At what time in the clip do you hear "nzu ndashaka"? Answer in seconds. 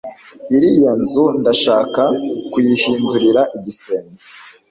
1.01-2.03